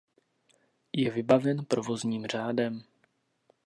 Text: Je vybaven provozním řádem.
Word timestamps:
Je 0.93 1.11
vybaven 1.11 1.65
provozním 1.65 2.25
řádem. 2.27 2.83